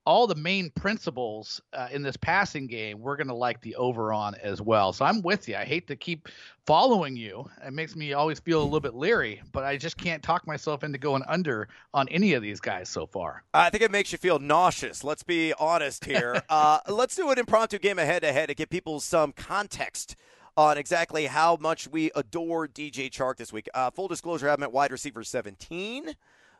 all 0.06 0.28
the 0.28 0.36
main 0.36 0.70
principles 0.70 1.62
uh, 1.74 1.88
in 1.92 2.04
this 2.04 2.16
passing 2.18 2.68
game, 2.68 3.00
we're 3.00 3.16
going 3.16 3.28
to 3.28 3.34
like 3.34 3.60
the 3.62 3.76
over 3.76 4.14
on 4.14 4.36
as 4.36 4.62
well. 4.62 4.94
So 4.94 5.04
I'm 5.04 5.22
with 5.22 5.50
you. 5.50 5.56
I 5.56 5.66
hate 5.66 5.88
to 5.88 5.96
keep 5.96 6.30
following 6.66 7.16
you. 7.16 7.50
It 7.66 7.74
makes 7.74 7.96
me 7.96 8.14
always 8.14 8.40
feel 8.40 8.62
a 8.62 8.64
little 8.64 8.80
bit 8.80 8.94
leery, 8.94 9.42
but 9.52 9.64
I 9.64 9.78
just 9.78 9.98
can't 9.98 10.22
talk 10.22 10.46
myself 10.46 10.84
into 10.84 11.00
going 11.00 11.24
under 11.28 11.68
on 11.94 12.08
any 12.10 12.34
of 12.34 12.44
these 12.44 12.60
guys 12.60 12.88
so 12.88 13.08
far. 13.08 13.44
I 13.54 13.70
think 13.70 13.84
it 13.84 13.92
makes 13.92 14.12
you 14.12 14.18
feel 14.20 14.38
nauseous. 14.38 15.04
Let's 15.04 15.24
be 15.24 15.54
honest 15.54 16.06
here. 16.06 16.42
uh, 16.50 16.80
let's 16.88 17.16
do 17.16 17.32
an 17.32 17.40
impromptu 17.40 17.80
game 17.80 17.98
ahead 17.98 18.22
to 18.22 18.32
head 18.32 18.50
to 18.50 18.56
give 18.56 18.70
people 18.70 19.00
some 19.00 19.32
context 19.32 20.16
on 20.58 20.78
exactly 20.78 21.26
how 21.26 21.58
much 21.60 21.88
we 21.88 22.12
adore 22.16 22.68
DJ 22.68 23.10
Chark 23.10 23.38
this 23.38 23.52
week. 23.52 23.68
Uh, 23.74 23.90
full 23.90 24.08
disclosure, 24.08 24.48
I 24.48 24.52
have 24.52 24.60
him 24.60 24.64
at 24.64 24.72
wide 24.72 24.92
receiver 24.92 25.24
17. 25.24 26.16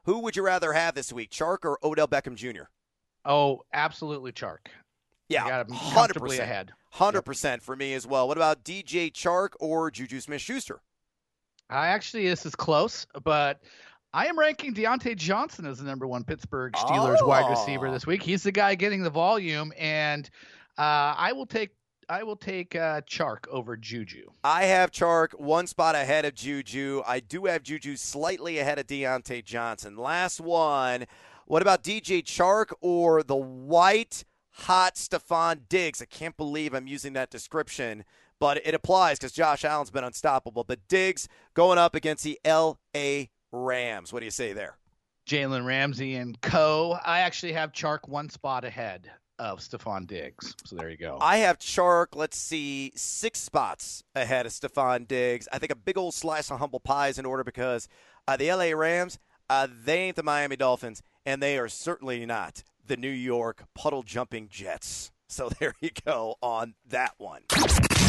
Who 0.06 0.20
would 0.20 0.36
you 0.36 0.44
rather 0.44 0.74
have 0.74 0.96
this 0.96 1.14
week, 1.14 1.32
Chark 1.32 1.60
or 1.64 1.80
Odell 1.84 2.08
Beckham 2.08 2.36
Jr.? 2.36 2.64
Oh, 3.26 3.62
absolutely, 3.74 4.32
Chark. 4.32 4.68
Yeah, 5.30 5.64
hundred 5.72 6.20
percent 6.20 6.42
ahead. 6.44 6.72
Hundred 6.92 7.24
percent 7.24 7.64
for 7.64 7.76
me 7.76 7.94
as 7.94 8.06
well. 8.06 8.28
What 8.28 8.38
about 8.38 8.64
DJ 8.64 9.12
Chark 9.12 9.50
or 9.60 9.90
Juju 9.90 10.20
Smith-Schuster? 10.20 10.80
I 11.70 11.88
actually 11.88 12.28
this 12.28 12.46
is 12.46 12.56
close, 12.56 13.08
but 13.24 13.62
I 14.14 14.28
am 14.28 14.38
ranking 14.38 14.74
Diontae 14.74 15.16
Johnson 15.16 15.66
as 15.66 15.80
the 15.80 15.84
number 15.84 16.08
one 16.08 16.24
Pittsburgh 16.24 16.74
Steelers 16.74 17.18
oh. 17.22 17.28
wide 17.28 17.50
receiver 17.50 17.92
this 17.92 18.06
week. 18.06 18.22
He's 18.22 18.44
the 18.44 18.52
guy 18.52 18.76
getting 18.76 19.02
the 19.02 19.10
volume, 19.10 19.74
and 19.78 20.30
uh, 20.78 21.16
I 21.18 21.34
will 21.34 21.48
take 21.48 21.72
I 22.08 22.24
will 22.24 22.36
take 22.36 22.76
uh, 22.76 23.02
Chark 23.02 23.48
over 23.50 23.76
Juju. 23.76 24.30
I 24.44 24.66
have 24.66 24.92
Chark 24.92 25.40
one 25.40 25.66
spot 25.68 25.96
ahead 25.96 26.26
of 26.26 26.36
Juju. 26.36 27.02
I 27.06 27.20
do 27.20 27.46
have 27.46 27.64
Juju 27.64 27.96
slightly 27.96 28.60
ahead 28.60 28.78
of 28.78 28.86
Diontae 28.86 29.44
Johnson. 29.44 29.98
Last 29.98 30.40
one. 30.40 31.06
What 31.46 31.62
about 31.62 31.84
DJ 31.84 32.24
Chark 32.24 32.74
or 32.82 33.24
the 33.24 33.36
white 33.36 34.24
hot 34.56 34.96
Stefon 34.96 35.68
Diggs. 35.68 36.02
I 36.02 36.06
can't 36.06 36.38
believe 36.38 36.74
I'm 36.74 36.88
using 36.88 37.14
that 37.14 37.30
description, 37.30 38.06
but 38.40 38.66
it 38.66 38.74
applies 38.74 39.20
because 39.20 39.32
Josh 39.32 39.66
Allen's 39.66 39.92
been 39.92 40.04
unstoppable. 40.04 40.64
But 40.64 40.88
Diggs 40.88 41.28
going 41.54 41.78
up 41.78 41.96
against 41.96 42.24
the 42.24 42.40
L.A. 42.46 43.30
Rams. 43.52 44.14
What 44.14 44.20
do 44.20 44.26
you 44.26 44.32
say 44.32 44.54
there? 44.54 44.78
Jalen 45.28 45.66
Ramsey 45.66 46.16
and 46.16 46.40
co. 46.42 46.98
I 47.06 47.20
actually 47.20 47.54
have 47.54 47.72
Chark 47.72 48.08
one 48.08 48.30
spot 48.30 48.64
ahead 48.64 49.10
of 49.40 49.60
Stefon 49.60 50.08
Diggs. 50.08 50.56
So 50.66 50.76
there 50.78 50.90
you 50.90 50.98
go. 50.98 51.18
I 51.20 51.38
have 51.38 51.60
Chark, 51.60 52.16
let's 52.16 52.38
see, 52.38 52.94
six 52.96 53.40
spots 53.40 54.04
ahead 54.16 54.46
of 54.46 54.54
Stefon 54.54 55.08
Diggs. 55.08 55.48
I 55.52 55.60
think 55.60 55.72
a 55.72 55.76
big 55.76 55.98
old 55.98 56.14
slice 56.14 56.50
of 56.52 56.60
humble 56.60 56.80
pie 56.80 57.10
is 57.10 57.20
in 57.20 57.26
order 57.26 57.44
because 57.44 57.90
uh, 58.28 58.38
the 58.38 58.54
LA 58.54 58.72
Rams, 58.78 59.20
uh, 59.50 59.68
they 59.84 60.04
ain't 60.04 60.16
the 60.16 60.24
Miami 60.24 60.56
Dolphins, 60.56 61.02
and 61.26 61.42
they 61.42 61.58
are 61.58 61.68
certainly 61.68 62.26
not 62.26 62.64
the 62.86 62.98
New 62.98 63.10
York 63.10 63.64
puddle 63.74 64.04
jumping 64.04 64.48
Jets. 64.50 65.12
So 65.28 65.50
there 65.60 65.74
you 65.82 65.90
go 66.06 66.36
on 66.42 66.76
that 66.88 67.14
one. 67.18 67.42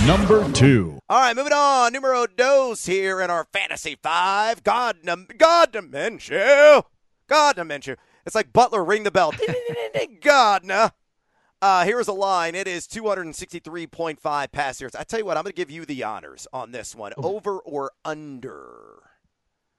Number 0.06 0.50
two. 0.52 1.00
All 1.08 1.20
right, 1.20 1.34
moving 1.34 1.52
on. 1.52 1.92
Numero 1.92 2.26
dos 2.26 2.86
here 2.86 3.20
in 3.20 3.30
our 3.30 3.46
Fantasy 3.52 3.96
Five. 4.02 4.62
God, 4.62 4.98
God, 5.38 5.72
Minshew. 5.72 6.84
God, 7.26 7.56
Minshew. 7.56 7.96
It's 8.24 8.34
like 8.34 8.52
Butler, 8.52 8.84
ring 8.84 9.04
the 9.04 9.10
bell. 9.10 9.32
God, 10.20 10.90
uh, 11.62 11.84
here's 11.84 12.08
a 12.08 12.12
line. 12.12 12.54
It 12.54 12.68
is 12.68 12.86
263.5 12.86 14.52
pass 14.52 14.80
yards. 14.80 14.94
I 14.94 15.04
tell 15.04 15.18
you 15.18 15.24
what, 15.24 15.36
I'm 15.36 15.44
going 15.44 15.52
to 15.52 15.56
give 15.56 15.70
you 15.70 15.84
the 15.84 16.02
honors 16.02 16.46
on 16.52 16.72
this 16.72 16.94
one. 16.94 17.12
Over 17.16 17.58
or 17.58 17.92
under? 18.04 19.02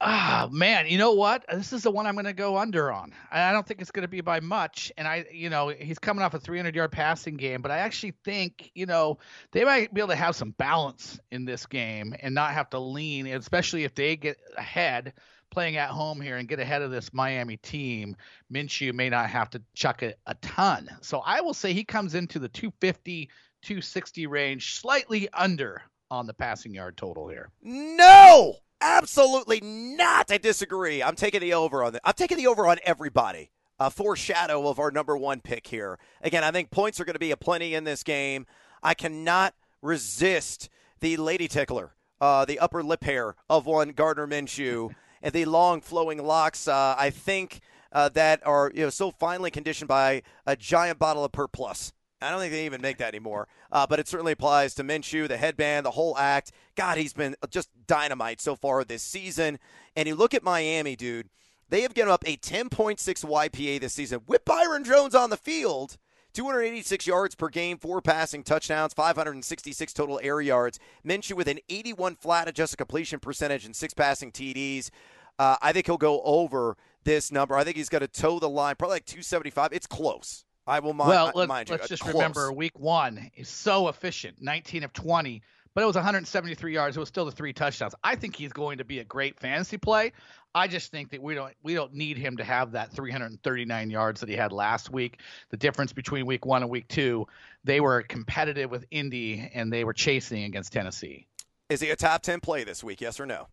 Ah, 0.00 0.48
man, 0.52 0.86
you 0.86 0.96
know 0.96 1.14
what? 1.14 1.44
This 1.52 1.72
is 1.72 1.82
the 1.82 1.90
one 1.90 2.06
I'm 2.06 2.14
going 2.14 2.24
to 2.24 2.32
go 2.32 2.56
under 2.56 2.92
on. 2.92 3.12
I 3.32 3.52
don't 3.52 3.66
think 3.66 3.80
it's 3.80 3.90
going 3.90 4.04
to 4.04 4.08
be 4.08 4.20
by 4.20 4.38
much. 4.38 4.92
And 4.96 5.08
I, 5.08 5.26
you 5.32 5.50
know, 5.50 5.68
he's 5.68 5.98
coming 5.98 6.22
off 6.22 6.34
a 6.34 6.38
300 6.38 6.74
yard 6.76 6.92
passing 6.92 7.36
game, 7.36 7.62
but 7.62 7.72
I 7.72 7.78
actually 7.78 8.14
think, 8.24 8.70
you 8.76 8.86
know, 8.86 9.18
they 9.50 9.64
might 9.64 9.92
be 9.92 10.00
able 10.00 10.10
to 10.10 10.16
have 10.16 10.36
some 10.36 10.52
balance 10.52 11.18
in 11.32 11.44
this 11.44 11.66
game 11.66 12.14
and 12.20 12.32
not 12.32 12.52
have 12.52 12.70
to 12.70 12.78
lean, 12.78 13.26
especially 13.26 13.82
if 13.82 13.94
they 13.96 14.14
get 14.14 14.38
ahead 14.56 15.14
playing 15.50 15.76
at 15.76 15.90
home 15.90 16.20
here 16.20 16.36
and 16.36 16.46
get 16.46 16.60
ahead 16.60 16.82
of 16.82 16.92
this 16.92 17.12
Miami 17.12 17.56
team. 17.56 18.14
Minshew 18.52 18.94
may 18.94 19.08
not 19.08 19.30
have 19.30 19.50
to 19.50 19.62
chuck 19.74 20.04
it 20.04 20.20
a 20.26 20.34
ton. 20.36 20.88
So 21.00 21.22
I 21.24 21.40
will 21.40 21.54
say 21.54 21.72
he 21.72 21.84
comes 21.84 22.14
into 22.14 22.38
the 22.38 22.48
250, 22.48 23.30
260 23.62 24.26
range, 24.28 24.74
slightly 24.76 25.28
under 25.32 25.82
on 26.08 26.26
the 26.26 26.34
passing 26.34 26.72
yard 26.72 26.96
total 26.96 27.28
here. 27.28 27.50
No! 27.62 28.54
Absolutely 28.80 29.60
not. 29.60 30.30
I 30.30 30.38
disagree. 30.38 31.02
I'm 31.02 31.16
taking 31.16 31.40
the 31.40 31.54
over 31.54 31.82
on 31.82 31.94
the, 31.94 32.00
I'm 32.04 32.14
taking 32.14 32.36
the 32.36 32.46
over 32.46 32.66
on 32.66 32.78
everybody. 32.84 33.50
A 33.80 33.90
foreshadow 33.90 34.68
of 34.68 34.78
our 34.80 34.90
number 34.90 35.16
one 35.16 35.40
pick 35.40 35.68
here. 35.68 35.98
Again, 36.20 36.42
I 36.42 36.50
think 36.50 36.70
points 36.70 36.98
are 36.98 37.04
going 37.04 37.14
to 37.14 37.20
be 37.20 37.30
a 37.30 37.36
plenty 37.36 37.74
in 37.74 37.84
this 37.84 38.02
game. 38.02 38.46
I 38.82 38.94
cannot 38.94 39.54
resist 39.82 40.68
the 41.00 41.16
lady 41.16 41.46
tickler, 41.46 41.94
uh, 42.20 42.44
the 42.44 42.58
upper 42.58 42.82
lip 42.82 43.04
hair 43.04 43.36
of 43.48 43.66
one 43.66 43.90
Gardner 43.90 44.26
Minshew, 44.26 44.94
and 45.22 45.32
the 45.32 45.44
long 45.44 45.80
flowing 45.80 46.18
locks. 46.24 46.66
Uh, 46.66 46.96
I 46.98 47.10
think 47.10 47.60
uh, 47.92 48.08
that 48.10 48.44
are 48.46 48.72
you 48.74 48.82
know 48.82 48.90
so 48.90 49.10
finely 49.12 49.50
conditioned 49.50 49.88
by 49.88 50.22
a 50.44 50.56
giant 50.56 50.98
bottle 50.98 51.24
of 51.24 51.32
Pert 51.32 51.52
Plus. 51.52 51.92
I 52.20 52.30
don't 52.30 52.40
think 52.40 52.52
they 52.52 52.66
even 52.66 52.80
make 52.80 52.98
that 52.98 53.08
anymore, 53.08 53.46
uh, 53.70 53.86
but 53.86 54.00
it 54.00 54.08
certainly 54.08 54.32
applies 54.32 54.74
to 54.74 54.84
Minshew, 54.84 55.28
the 55.28 55.36
headband, 55.36 55.86
the 55.86 55.92
whole 55.92 56.16
act. 56.18 56.50
God, 56.74 56.98
he's 56.98 57.12
been 57.12 57.36
just 57.50 57.70
dynamite 57.86 58.40
so 58.40 58.56
far 58.56 58.82
this 58.82 59.02
season. 59.02 59.58
And 59.94 60.08
you 60.08 60.16
look 60.16 60.34
at 60.34 60.42
Miami, 60.42 60.96
dude, 60.96 61.28
they 61.68 61.82
have 61.82 61.94
given 61.94 62.10
up 62.10 62.24
a 62.26 62.36
10.6 62.36 62.98
YPA 63.24 63.80
this 63.80 63.92
season 63.92 64.22
with 64.26 64.44
Byron 64.44 64.84
Jones 64.84 65.14
on 65.14 65.30
the 65.30 65.36
field. 65.36 65.96
286 66.34 67.06
yards 67.06 67.34
per 67.34 67.48
game, 67.48 67.78
four 67.78 68.00
passing 68.00 68.42
touchdowns, 68.42 68.94
566 68.94 69.92
total 69.92 70.20
air 70.22 70.40
yards. 70.40 70.78
Minshew 71.04 71.34
with 71.34 71.48
an 71.48 71.58
81 71.68 72.16
flat 72.16 72.48
adjusted 72.48 72.76
completion 72.76 73.18
percentage 73.18 73.64
and 73.64 73.74
six 73.74 73.94
passing 73.94 74.30
TDs. 74.30 74.90
Uh, 75.38 75.56
I 75.62 75.72
think 75.72 75.86
he'll 75.86 75.96
go 75.96 76.20
over 76.22 76.76
this 77.04 77.32
number. 77.32 77.56
I 77.56 77.64
think 77.64 77.76
he's 77.76 77.88
going 77.88 78.02
to 78.02 78.08
toe 78.08 78.38
the 78.38 78.48
line, 78.48 78.76
probably 78.76 78.96
like 78.96 79.06
275. 79.06 79.72
It's 79.72 79.86
close. 79.86 80.44
I 80.68 80.80
will 80.80 80.92
mind, 80.92 81.08
well, 81.08 81.32
let's, 81.34 81.48
mind 81.48 81.70
let's 81.70 81.88
just 81.88 82.02
Close. 82.02 82.14
remember 82.14 82.52
week 82.52 82.78
one 82.78 83.30
is 83.34 83.48
so 83.48 83.88
efficient 83.88 84.40
19 84.40 84.84
of 84.84 84.92
20 84.92 85.42
but 85.74 85.82
it 85.82 85.86
was 85.86 85.94
173 85.96 86.74
yards 86.74 86.96
it 86.96 87.00
was 87.00 87.08
still 87.08 87.24
the 87.24 87.32
three 87.32 87.52
touchdowns 87.52 87.94
i 88.04 88.14
think 88.14 88.36
he's 88.36 88.52
going 88.52 88.78
to 88.78 88.84
be 88.84 88.98
a 88.98 89.04
great 89.04 89.38
fantasy 89.38 89.78
play 89.78 90.12
i 90.54 90.66
just 90.66 90.90
think 90.90 91.10
that 91.10 91.22
we 91.22 91.34
don't 91.34 91.54
we 91.62 91.74
don't 91.74 91.94
need 91.94 92.18
him 92.18 92.36
to 92.36 92.44
have 92.44 92.72
that 92.72 92.90
339 92.92 93.90
yards 93.90 94.20
that 94.20 94.28
he 94.28 94.36
had 94.36 94.52
last 94.52 94.90
week 94.90 95.20
the 95.50 95.56
difference 95.56 95.92
between 95.92 96.26
week 96.26 96.44
one 96.44 96.62
and 96.62 96.70
week 96.70 96.86
two 96.88 97.26
they 97.64 97.80
were 97.80 98.02
competitive 98.02 98.70
with 98.70 98.84
indy 98.90 99.50
and 99.54 99.72
they 99.72 99.84
were 99.84 99.94
chasing 99.94 100.44
against 100.44 100.72
tennessee 100.72 101.26
Is 101.68 101.80
he 101.80 101.90
a 101.90 101.96
top 101.96 102.22
10 102.22 102.40
play 102.40 102.64
this 102.64 102.82
week? 102.82 103.00
Yes 103.00 103.20
or 103.20 103.26
no? 103.26 103.46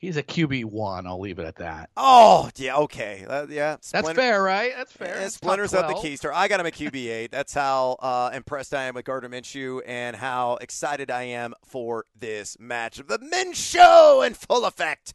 He's 0.00 0.16
a 0.16 0.22
qb 0.22 0.64
one 0.64 1.06
i'll 1.06 1.20
leave 1.20 1.38
it 1.38 1.44
at 1.46 1.54
that 1.56 1.88
Oh, 1.96 2.50
yeah, 2.56 2.76
okay. 2.76 3.24
Uh, 3.28 3.46
yeah. 3.48 3.76
that's 3.92 4.10
fair 4.12 4.42
right 4.42 4.72
that's 4.76 4.92
fair 4.92 5.20
Yeah, 5.20 5.28
splinters 5.28 5.72
up 5.74 5.86
the 5.86 5.94
keister. 5.94 6.32
I 6.34 6.48
got 6.48 6.58
him 6.58 6.66
at 6.66 6.72
QB8. 6.74 7.30
That's 7.40 7.52
how 7.54 7.96
uh, 8.00 8.30
impressed 8.34 8.74
I 8.74 8.84
am 8.84 8.94
with 8.94 9.04
Gardner 9.04 9.28
Minshew 9.28 9.80
and 9.86 10.16
how 10.16 10.56
excited 10.60 11.10
I 11.10 11.22
am 11.24 11.54
for 11.64 12.06
this 12.18 12.56
match. 12.58 12.98
of 12.98 13.06
The 13.08 13.18
Minshew 13.18 14.26
in 14.26 14.34
full 14.34 14.64
effect. 14.64 15.14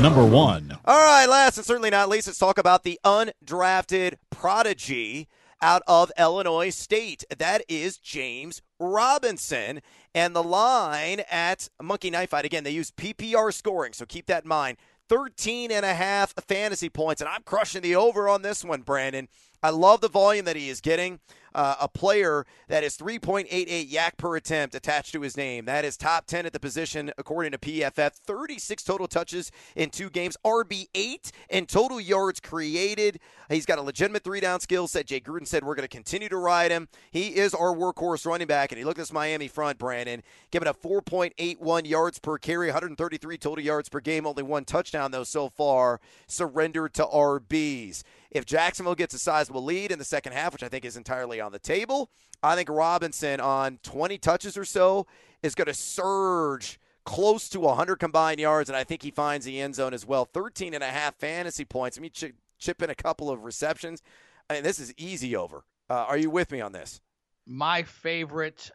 Number 0.00 0.24
one. 0.24 0.78
All 0.84 1.04
right, 1.04 1.26
last 1.26 1.56
and 1.58 1.66
certainly 1.66 1.90
not 1.90 2.08
least, 2.08 2.26
let's 2.28 2.38
talk 2.38 2.58
about 2.58 2.84
the 2.84 2.98
undrafted 3.04 4.14
prodigy 4.30 5.28
out 5.60 5.82
of 5.88 6.12
Illinois 6.18 6.70
State. 6.70 7.24
That 7.36 7.62
is 7.68 7.98
James 7.98 8.62
Robinson. 8.78 9.80
And 10.14 10.34
the 10.34 10.42
line 10.42 11.22
at 11.30 11.68
Monkey 11.80 12.10
Knife 12.10 12.30
Fight, 12.30 12.44
again, 12.44 12.64
they 12.64 12.70
use 12.70 12.90
PPR 12.90 13.52
scoring, 13.52 13.92
so 13.92 14.06
keep 14.06 14.26
that 14.26 14.44
in 14.44 14.48
mind. 14.48 14.78
13 15.08 15.70
and 15.70 15.84
a 15.84 15.94
half 15.94 16.34
fantasy 16.46 16.88
points, 16.88 17.20
and 17.20 17.28
I'm 17.28 17.42
crushing 17.42 17.82
the 17.82 17.96
over 17.96 18.28
on 18.28 18.42
this 18.42 18.64
one, 18.64 18.82
Brandon. 18.82 19.28
I 19.62 19.70
love 19.70 20.00
the 20.00 20.08
volume 20.08 20.44
that 20.44 20.56
he 20.56 20.68
is 20.68 20.80
getting. 20.80 21.20
Uh, 21.54 21.76
a 21.80 21.88
player 21.88 22.46
that 22.68 22.84
is 22.84 22.96
3.88 22.96 23.90
YAC 23.90 24.16
per 24.16 24.36
attempt 24.36 24.74
attached 24.74 25.12
to 25.12 25.20
his 25.20 25.36
name. 25.36 25.64
That 25.64 25.84
is 25.84 25.96
top 25.96 26.26
10 26.26 26.46
at 26.46 26.52
the 26.52 26.60
position 26.60 27.10
according 27.18 27.52
to 27.52 27.58
PFF. 27.58 28.12
36 28.12 28.82
total 28.82 29.08
touches 29.08 29.50
in 29.74 29.90
two 29.90 30.10
games. 30.10 30.36
RB8 30.44 31.30
and 31.50 31.68
total 31.68 32.00
yards 32.00 32.40
created. 32.40 33.20
He's 33.48 33.66
got 33.66 33.78
a 33.78 33.82
legitimate 33.82 34.24
three 34.24 34.40
down 34.40 34.60
skill 34.60 34.88
set. 34.88 35.06
Jay 35.06 35.20
Gruden 35.20 35.46
said 35.46 35.64
we're 35.64 35.74
going 35.74 35.88
to 35.88 35.94
continue 35.94 36.28
to 36.28 36.36
ride 36.36 36.70
him. 36.70 36.88
He 37.10 37.28
is 37.28 37.54
our 37.54 37.74
workhorse 37.74 38.26
running 38.26 38.46
back. 38.46 38.72
And 38.72 38.78
he 38.78 38.84
looked 38.84 38.98
at 38.98 39.02
this 39.02 39.12
Miami 39.12 39.48
front, 39.48 39.78
Brandon, 39.78 40.22
giving 40.50 40.68
up 40.68 40.80
4.81 40.82 41.86
yards 41.88 42.18
per 42.18 42.38
carry, 42.38 42.66
133 42.68 43.38
total 43.38 43.64
yards 43.64 43.88
per 43.88 44.00
game. 44.00 44.26
Only 44.26 44.42
one 44.42 44.64
touchdown, 44.64 45.10
though, 45.10 45.24
so 45.24 45.48
far. 45.48 46.00
Surrendered 46.26 46.94
to 46.94 47.04
RBs. 47.04 48.02
If 48.30 48.44
Jacksonville 48.44 48.94
gets 48.94 49.14
a 49.14 49.18
sizable 49.18 49.64
lead 49.64 49.90
in 49.90 49.98
the 49.98 50.04
second 50.04 50.32
half, 50.32 50.52
which 50.52 50.62
I 50.62 50.68
think 50.68 50.84
is 50.84 50.96
entirely 50.96 51.40
on 51.40 51.52
the 51.52 51.58
table, 51.58 52.10
I 52.42 52.54
think 52.54 52.68
Robinson 52.68 53.40
on 53.40 53.78
20 53.82 54.18
touches 54.18 54.56
or 54.56 54.64
so 54.64 55.06
is 55.42 55.54
going 55.54 55.66
to 55.66 55.74
surge 55.74 56.78
close 57.04 57.48
to 57.48 57.60
100 57.60 57.96
combined 57.96 58.38
yards, 58.38 58.68
and 58.68 58.76
I 58.76 58.84
think 58.84 59.02
he 59.02 59.10
finds 59.10 59.46
the 59.46 59.60
end 59.60 59.74
zone 59.74 59.94
as 59.94 60.04
well. 60.04 60.26
13 60.26 60.74
and 60.74 60.84
a 60.84 60.88
half 60.88 61.16
fantasy 61.16 61.64
points. 61.64 61.96
Let 61.96 62.02
me 62.02 62.10
ch- 62.10 62.34
chip 62.58 62.82
in 62.82 62.90
a 62.90 62.94
couple 62.94 63.30
of 63.30 63.44
receptions. 63.44 64.02
I 64.50 64.54
mean, 64.54 64.62
this 64.62 64.78
is 64.78 64.92
easy 64.98 65.34
over. 65.34 65.64
Uh, 65.88 66.04
are 66.06 66.18
you 66.18 66.28
with 66.28 66.52
me 66.52 66.60
on 66.60 66.72
this? 66.72 67.00
my 67.48 67.82
favorite 67.82 68.70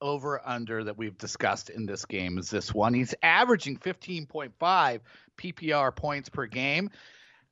over 0.00 0.40
under 0.46 0.84
that 0.84 0.96
we've 0.96 1.18
discussed 1.18 1.70
in 1.70 1.86
this 1.86 2.04
game 2.04 2.38
is 2.38 2.50
this 2.50 2.72
one. 2.72 2.94
He's 2.94 3.14
averaging 3.22 3.78
15.5 3.78 5.00
PPR 5.38 5.96
points 5.96 6.28
per 6.28 6.46
game. 6.46 6.90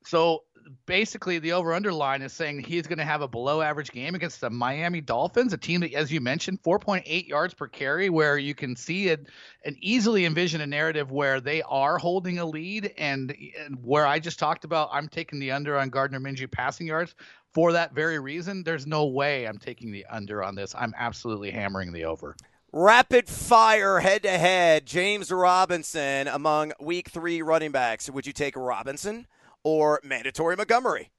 So 0.06 0.44
basically, 0.86 1.38
the 1.38 1.52
over 1.52 1.72
under 1.72 1.92
line 1.92 2.22
is 2.22 2.32
saying 2.32 2.60
he's 2.60 2.86
going 2.86 2.98
to 2.98 3.04
have 3.04 3.22
a 3.22 3.28
below 3.28 3.60
average 3.60 3.90
game 3.90 4.14
against 4.14 4.40
the 4.40 4.50
Miami 4.50 5.00
Dolphins, 5.00 5.52
a 5.52 5.58
team 5.58 5.80
that, 5.80 5.92
as 5.94 6.12
you 6.12 6.20
mentioned, 6.20 6.62
4.8 6.62 7.26
yards 7.26 7.54
per 7.54 7.66
carry, 7.66 8.08
where 8.08 8.38
you 8.38 8.54
can 8.54 8.76
see 8.76 9.08
it 9.08 9.26
and 9.64 9.76
easily 9.80 10.24
envision 10.24 10.60
a 10.60 10.66
narrative 10.66 11.10
where 11.10 11.40
they 11.40 11.62
are 11.62 11.98
holding 11.98 12.38
a 12.38 12.46
lead. 12.46 12.94
And, 12.98 13.34
and 13.58 13.78
where 13.82 14.06
I 14.06 14.18
just 14.18 14.38
talked 14.38 14.64
about, 14.64 14.90
I'm 14.92 15.08
taking 15.08 15.40
the 15.40 15.50
under 15.50 15.76
on 15.76 15.90
Gardner 15.90 16.20
Minshew 16.20 16.50
passing 16.50 16.86
yards 16.86 17.14
for 17.52 17.72
that 17.72 17.94
very 17.94 18.18
reason. 18.18 18.62
There's 18.62 18.86
no 18.86 19.06
way 19.06 19.46
I'm 19.46 19.58
taking 19.58 19.90
the 19.90 20.06
under 20.06 20.42
on 20.42 20.54
this. 20.54 20.74
I'm 20.76 20.94
absolutely 20.96 21.50
hammering 21.50 21.92
the 21.92 22.04
over. 22.04 22.36
Rapid 22.72 23.28
fire 23.28 24.00
head 24.00 24.22
to 24.24 24.30
head. 24.30 24.86
James 24.86 25.32
Robinson 25.32 26.28
among 26.28 26.72
week 26.78 27.08
three 27.08 27.42
running 27.42 27.72
backs. 27.72 28.10
Would 28.10 28.26
you 28.26 28.32
take 28.32 28.54
Robinson 28.56 29.26
or 29.66 30.00
mandatory 30.04 30.54
Montgomery? 30.54 31.10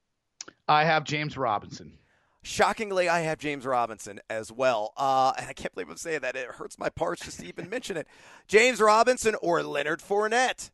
I 0.70 0.86
have 0.86 1.04
James 1.04 1.36
Robinson. 1.36 1.98
Shockingly, 2.44 3.10
I 3.10 3.20
have 3.20 3.40
James 3.40 3.66
Robinson 3.66 4.22
as 4.30 4.54
well. 4.54 4.94
Uh, 4.96 5.34
and 5.38 5.50
I 5.50 5.52
can't 5.52 5.74
believe 5.74 5.90
I'm 5.90 5.98
saying 5.98 6.22
that. 6.22 6.38
It 6.38 6.48
hurts 6.48 6.80
my 6.80 6.88
parts 6.88 7.26
just 7.26 7.42
to 7.42 7.46
even 7.46 7.70
mention 7.70 7.98
it. 7.98 8.08
James 8.48 8.80
Robinson 8.80 9.36
or 9.42 9.64
Leonard 9.64 10.00
Fournette? 10.00 10.70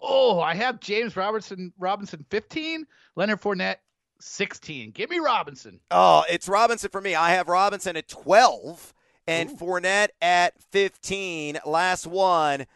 Oh, 0.00 0.38
I 0.38 0.54
have 0.54 0.78
James 0.78 1.16
Robinson 1.16 1.72
Robinson 1.80 2.24
15, 2.30 2.86
Leonard 3.16 3.40
Fournette 3.40 3.78
16. 4.20 4.92
Give 4.92 5.10
me 5.10 5.18
Robinson. 5.18 5.80
Oh, 5.90 6.22
it's 6.30 6.48
Robinson 6.48 6.90
for 6.90 7.00
me. 7.00 7.16
I 7.16 7.30
have 7.30 7.48
Robinson 7.48 7.96
at 7.96 8.06
12 8.06 8.94
and 9.26 9.50
Ooh. 9.50 9.56
Fournette 9.56 10.10
at 10.22 10.52
15. 10.70 11.58
Last 11.66 12.06
one. 12.06 12.66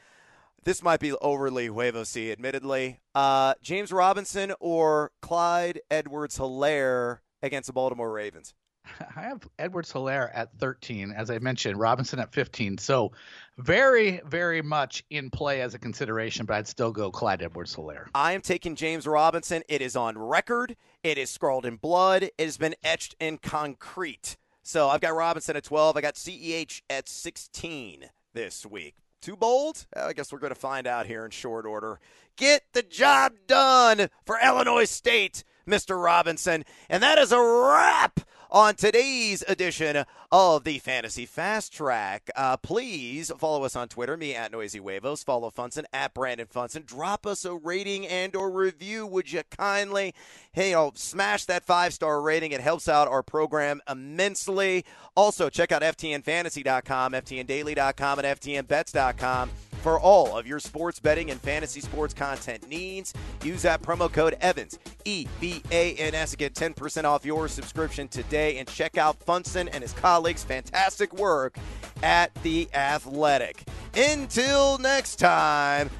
This 0.62 0.83
might 0.83 1.00
be 1.00 1.12
overly 1.12 1.69
huevos 1.69 2.14
admittedly. 2.17 3.00
Uh, 3.14 3.55
James 3.62 3.93
Robinson 3.93 4.52
or 4.61 5.11
Clyde 5.23 5.81
Edwards 5.90 6.38
Helaire 6.38 7.21
against 7.43 7.69
the 7.69 7.73
Baltimore 7.73 8.12
Ravens? 8.12 8.52
I 9.17 9.23
have 9.23 9.49
Edwards 9.59 9.90
Helaire 9.93 10.31
at 10.35 10.52
13, 10.59 11.12
as 11.12 11.31
I 11.31 11.38
mentioned, 11.38 11.79
Robinson 11.79 12.19
at 12.19 12.33
15. 12.33 12.76
So 12.76 13.12
very, 13.59 14.21
very 14.26 14.61
much 14.61 15.02
in 15.09 15.31
play 15.31 15.62
as 15.62 15.75
a 15.75 15.79
consideration, 15.79 16.45
but 16.45 16.57
I'd 16.57 16.69
still 16.69 16.93
go 16.93 17.11
Clyde 17.11 17.43
Edwards 17.43 17.75
Helaire. 17.75 18.09
I 18.14 18.33
am 18.33 18.43
taking 18.43 18.76
James 18.76 19.07
Robinson. 19.07 19.62
It 19.69 19.81
is 19.81 19.97
on 19.97 20.19
record, 20.19 20.76
it 21.02 21.17
is 21.17 21.31
scrawled 21.31 21.64
in 21.64 21.76
blood, 21.76 22.25
it 22.25 22.35
has 22.38 22.59
been 22.59 22.75
etched 22.85 23.14
in 23.19 23.38
concrete. 23.38 24.37
So 24.62 24.88
I've 24.88 25.00
got 25.00 25.14
Robinson 25.14 25.57
at 25.57 25.64
12. 25.64 25.97
I 25.97 26.00
got 26.02 26.14
CEH 26.14 26.83
at 26.90 27.09
16 27.09 28.11
this 28.35 28.67
week. 28.67 28.95
Too 29.21 29.37
bold? 29.37 29.87
I 29.95 30.15
guess 30.15 30.33
we're 30.33 30.39
going 30.39 30.55
to 30.55 30.59
find 30.59 30.87
out 30.87 31.07
here 31.07 31.27
in 31.27 31.31
short 31.31 31.67
order. 31.67 32.00
Get 32.37 32.62
the 32.73 32.83
job 32.83 33.35
done 33.47 34.09
for 34.25 34.39
Illinois 34.43 34.87
State, 34.87 35.45
Mr. 35.69 36.03
Robinson. 36.03 36.65
And 36.89 37.03
that 37.03 37.19
is 37.19 37.31
a 37.31 37.39
wrap 37.39 38.21
on 38.50 38.75
today's 38.75 39.45
edition 39.49 40.04
of 40.33 40.64
the 40.64 40.78
Fantasy 40.78 41.26
Fast 41.26 41.73
Track. 41.73 42.30
Uh, 42.35 42.57
please 42.57 43.30
follow 43.38 43.64
us 43.64 43.76
on 43.76 43.88
Twitter, 43.88 44.16
me 44.16 44.35
at 44.35 44.52
Noisy. 44.52 44.80
Follow 45.25 45.50
Funston 45.50 45.87
at 45.92 46.14
Brandon 46.14 46.47
Funston. 46.47 46.85
Drop 46.85 47.26
us 47.26 47.45
a 47.45 47.54
rating 47.54 48.07
and 48.07 48.35
or 48.35 48.50
review, 48.50 49.07
would 49.07 49.33
you 49.33 49.42
kindly? 49.50 50.14
Hey, 50.52 50.71
you 50.71 50.75
know, 50.75 50.92
smash 50.95 51.45
that 51.47 51.64
five 51.64 51.95
star 51.95 52.21
rating. 52.21 52.52
It 52.52 52.61
helps 52.61 52.88
out 52.88 53.09
our 53.09 53.23
program 53.23 53.80
immensely. 53.88 54.85
Also, 55.14 55.49
check 55.49 55.73
out 55.73 55.83
FTNFantasy.com, 55.83 57.12
FTNDaily.com, 57.12 58.19
and 58.19 58.40
FTNBets.com 58.40 59.50
for 59.81 59.99
all 59.99 60.39
of 60.39 60.47
your 60.47 60.59
sports 60.59 61.01
betting 61.01 61.31
and 61.31 61.41
fantasy 61.41 61.81
sports 61.81 62.15
content 62.15 62.69
needs. 62.69 63.13
Use 63.43 63.63
that 63.63 63.83
promo 63.83 64.13
code 64.13 64.37
Evans, 64.41 64.79
E 65.05 65.27
V 65.41 65.63
A 65.71 65.95
N 65.95 66.15
S, 66.15 66.33
to 66.33 66.37
get 66.37 66.55
10% 66.55 67.05
off 67.05 67.25
your 67.25 67.49
subscription 67.49 68.09
today. 68.09 68.59
And 68.59 68.69
check 68.69 68.99
out 68.99 69.19
Funston 69.21 69.69
and 69.69 69.83
his 69.83 69.93
colleagues' 69.93 70.45
fantastic 70.45 71.13
work 71.15 71.57
at 72.03 72.35
The 72.43 72.69
Athletic. 72.75 73.65
Until 73.95 74.79
next 74.79 75.17
time, 75.17 75.91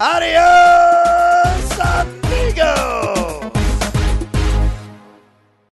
adios! 0.00 0.36